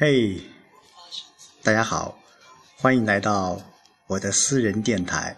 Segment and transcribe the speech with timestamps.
[0.00, 0.40] 嘿，
[1.64, 2.16] 大家好，
[2.76, 3.60] 欢迎来到
[4.06, 5.36] 我的私人电台，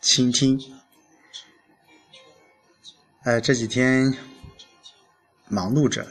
[0.00, 0.58] 倾听。
[3.22, 4.12] 呃，这几天
[5.46, 6.04] 忙碌着，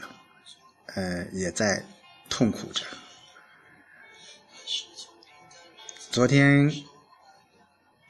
[0.94, 1.84] 呃，也在
[2.30, 2.86] 痛苦着。
[6.10, 6.72] 昨天，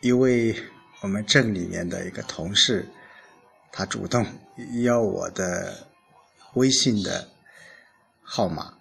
[0.02, 0.54] 一位
[1.00, 2.88] 我们镇里面的一个同事，
[3.72, 4.24] 他主动
[4.84, 5.88] 要我的
[6.52, 7.28] 微信的
[8.22, 8.78] 号码。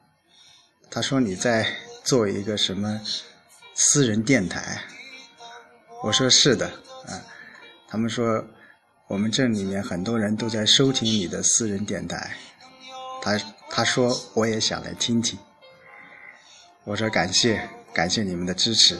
[0.93, 1.67] 他说：“你在
[2.03, 3.01] 做一个什么
[3.73, 4.79] 私人电台？”
[6.03, 6.67] 我说：“是的，
[7.07, 7.17] 啊。”
[7.89, 8.45] 他们说
[9.09, 12.37] ：“我们镇里面很多人都在收听你的私人电台。”
[13.23, 15.39] 他他说：“我也想来听听。”
[16.85, 18.95] 我说：“感谢，感谢你们的支持，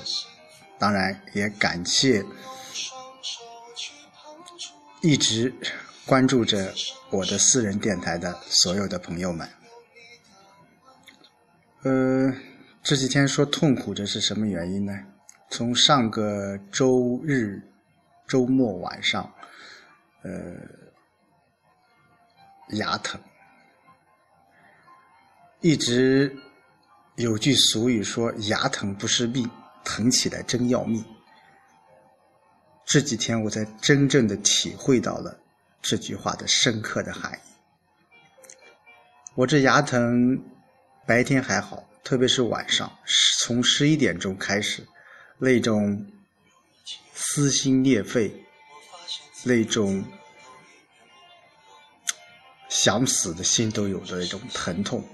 [0.80, 2.26] 当然也感谢
[5.02, 5.54] 一直
[6.08, 6.74] 关注着
[7.12, 9.48] 我的私人电台的所有的朋友们。”
[11.84, 12.34] 呃，
[12.82, 14.94] 这几天说痛苦，这是什么原因呢？
[15.50, 17.62] 从上个周日
[18.26, 19.30] 周末晚上，
[20.22, 20.32] 呃，
[22.70, 23.20] 牙疼，
[25.60, 26.34] 一直
[27.18, 29.50] 有句俗语说“牙疼不是病，
[29.84, 31.04] 疼起来真要命”。
[32.88, 35.38] 这几天我才真正的体会到了
[35.82, 37.52] 这句话的深刻的含义。
[39.36, 40.42] 我这牙疼。
[41.06, 42.98] 白天还好，特别是晚上，
[43.40, 44.88] 从十一点钟开始，
[45.38, 46.06] 那种
[47.14, 48.34] 撕心裂肺、
[49.44, 50.04] 那种
[52.70, 55.06] 想死的心都有的那种疼痛，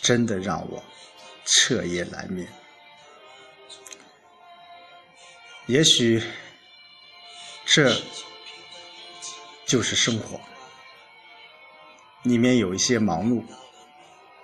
[0.00, 0.82] 真的让我
[1.44, 2.46] 彻夜难眠。
[5.66, 6.22] 也许
[7.64, 8.00] 这
[9.66, 10.40] 就是生活，
[12.22, 13.42] 里面有一些忙碌。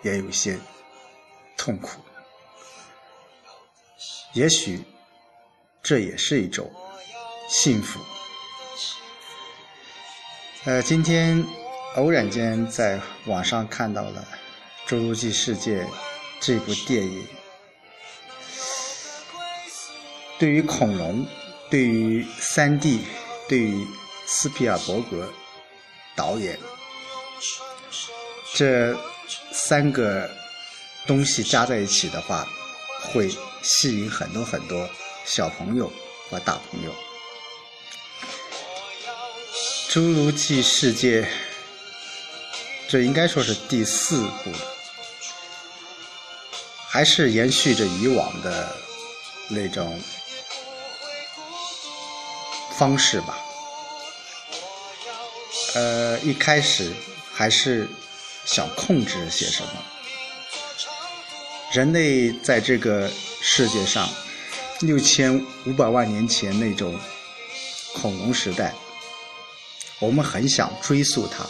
[0.02, 0.58] 也有些
[1.56, 2.00] 痛苦，
[4.32, 4.82] 也许
[5.82, 6.72] 这也是一种
[7.48, 8.00] 幸福。
[10.64, 11.44] 呃，今天
[11.96, 14.27] 偶然间在网上看到了
[14.90, 15.83] 《侏罗纪世界》
[16.40, 17.27] 这部电影，
[20.39, 21.27] 对于恐龙，
[21.70, 23.05] 对于三 D，
[23.48, 23.86] 对于
[24.24, 25.30] 斯皮尔伯格
[26.16, 26.58] 导演，
[28.55, 28.98] 这。
[29.52, 30.30] 三个
[31.07, 32.48] 东西加在一起的话，
[33.01, 33.29] 会
[33.63, 34.89] 吸引很多很多
[35.24, 35.92] 小朋友
[36.29, 36.95] 和大朋友。
[39.92, 41.23] 《侏罗纪世界》
[42.89, 44.52] 这应该说是第四部，
[46.89, 48.77] 还是延续着以往的
[49.48, 50.01] 那种
[52.77, 53.39] 方式吧。
[55.74, 56.92] 呃，一开始
[57.33, 57.89] 还是。
[58.45, 59.73] 想控制些什么？
[61.73, 63.08] 人类在这个
[63.40, 64.08] 世界上
[64.80, 66.98] 六千五百万年前那种
[67.95, 68.74] 恐龙时代，
[70.01, 71.46] 我们很想追溯它，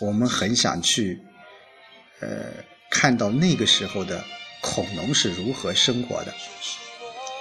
[0.00, 1.18] 我们很想去
[2.20, 2.52] 呃
[2.90, 4.22] 看到那个时候的
[4.60, 6.34] 恐龙是如何生活的，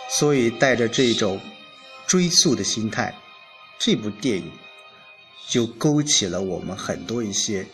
[0.09, 1.41] 所以带着这种
[2.05, 3.13] 追溯的心态，
[3.77, 4.49] 这部电影
[5.49, 7.67] 就勾起了我们很多一些。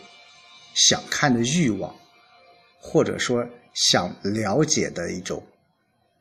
[0.74, 1.94] 想看的欲望，
[2.80, 5.46] 或者说想了解的一种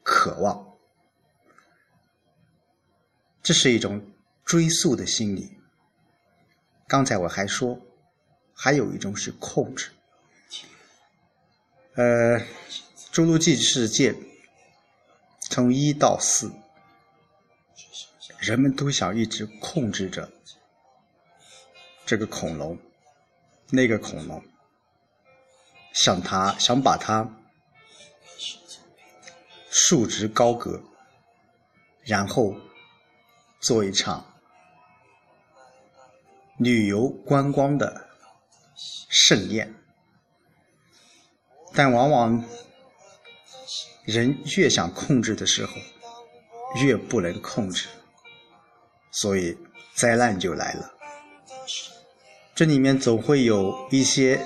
[0.03, 0.77] 渴望，
[3.41, 4.01] 这是一种
[4.45, 5.57] 追溯的心理。
[6.87, 7.79] 刚才我还说，
[8.53, 9.89] 还有一种是控制。
[11.95, 12.39] 呃，
[13.11, 14.13] 《侏罗纪世界》
[15.41, 16.51] 从一到四，
[18.39, 20.31] 人们都想一直控制着
[22.05, 22.77] 这个恐龙。
[23.69, 24.43] 那个恐龙，
[25.93, 27.27] 想他想把它
[29.69, 30.83] 竖直高阁，
[32.03, 32.55] 然后
[33.59, 34.33] 做一场
[36.57, 38.07] 旅游观光的
[39.09, 39.73] 盛宴。
[41.75, 42.45] 但往往
[44.05, 45.73] 人越想控制的时候，
[46.83, 47.87] 越不能控制，
[49.09, 49.57] 所以
[49.95, 50.93] 灾难就来了。
[52.55, 54.39] 这里面总会有一些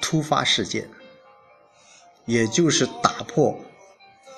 [0.00, 0.88] 突发事件，
[2.24, 3.54] 也就是打破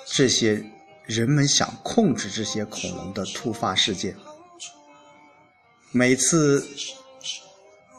[0.05, 0.61] 这些
[1.05, 4.13] 人们想控制这些恐龙的突发事件。
[5.93, 6.67] 每次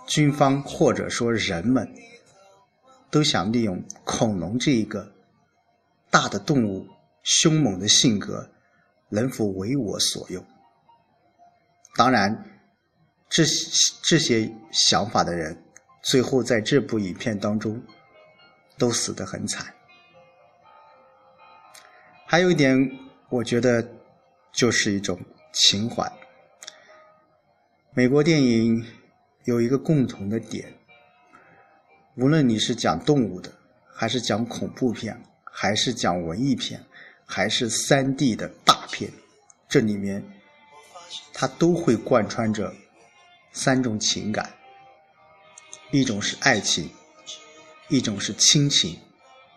[0.07, 1.91] 军方或者说人们
[3.11, 5.11] 都想利用恐龙这一个
[6.11, 6.87] 大的动物
[7.23, 8.51] 凶猛的性格，
[9.09, 10.45] 能否为我所用？
[11.97, 12.51] 当然。
[13.33, 13.45] 这
[14.03, 15.57] 这些想法的人，
[16.03, 17.83] 最后在这部影片当中，
[18.77, 19.73] 都死得很惨。
[22.27, 22.77] 还有一点，
[23.31, 23.89] 我觉得
[24.53, 25.19] 就是一种
[25.51, 26.13] 情怀。
[27.95, 28.85] 美国电影
[29.45, 30.71] 有一个共同的点，
[32.17, 33.51] 无论你是讲动物的，
[33.95, 36.85] 还是讲恐怖片，还是讲文艺片，
[37.25, 39.11] 还是三 D 的大片，
[39.71, 40.23] 这里面
[41.33, 42.75] 它都会贯穿着
[43.53, 44.53] 三种情感：
[45.91, 46.91] 一种是爱情，
[47.89, 48.99] 一种是亲情，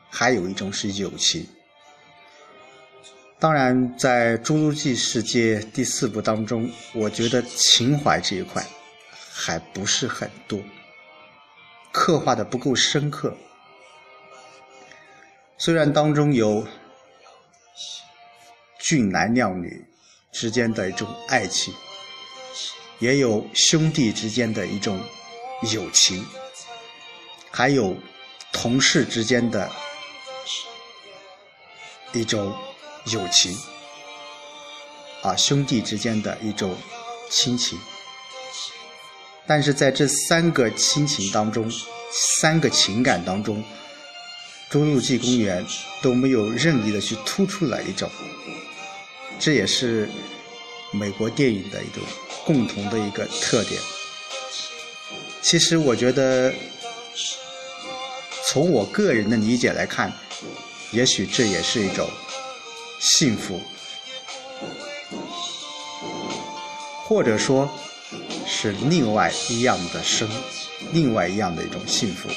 [0.09, 1.47] 还有一种是友情。
[3.39, 8.65] 当然，在《侏罗纪世界》第四部当中，我觉得情怀这一块
[9.31, 10.59] 还不是很多，
[11.91, 13.36] 刻画的不够深刻。
[15.57, 16.68] 虽然当中有
[18.80, 19.86] 俊男靓女
[20.31, 21.74] 之间的一种爱情，
[23.00, 25.00] 也有兄弟之间的一种
[25.74, 26.25] 友情，
[27.51, 27.95] 还有
[28.51, 29.71] 同事之间的
[32.13, 32.56] 一种。
[33.12, 33.56] 友情，
[35.21, 36.75] 啊，兄弟之间的一种
[37.30, 37.77] 亲情，
[39.45, 41.71] 但是在这三个亲情当中，
[42.12, 43.63] 三个情感当中，
[44.75, 45.63] 《侏罗纪公园》
[46.01, 48.09] 都没有任意的去突出来一种，
[49.38, 50.09] 这也是
[50.95, 52.01] 美国电影的一种
[52.45, 53.80] 共同的一个特点。
[55.42, 56.53] 其实，我觉得
[58.47, 60.12] 从我个人的理解来看，
[60.92, 62.09] 也许这也是一种。
[62.97, 63.62] 幸福，
[67.03, 67.69] 或者说，
[68.48, 70.27] 是另外一样的生，
[70.91, 72.30] 另外一样的一种幸福。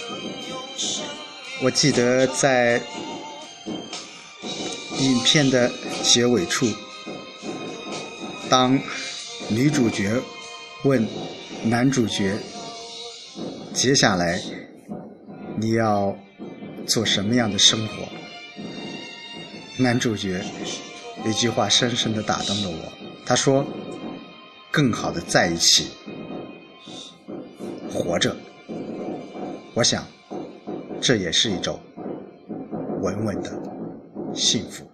[1.62, 2.82] 我记得在
[4.98, 5.70] 影片的
[6.02, 6.66] 结尾处，
[8.48, 8.80] 当
[9.50, 10.20] 女主角
[10.84, 11.06] 问
[11.64, 12.34] 男主角
[13.74, 14.40] ：“接下来
[15.56, 16.16] 你要
[16.86, 18.08] 做什么样的生活？”
[19.76, 20.42] 男主角
[21.26, 22.92] 一句话深深的打动了我。
[23.26, 23.66] 他说
[24.72, 25.88] ：“更好的在一起，
[27.92, 28.34] 活着。”
[29.74, 30.06] 我想，
[31.02, 31.78] 这也是一种
[33.02, 33.52] 稳稳的
[34.34, 34.87] 幸福。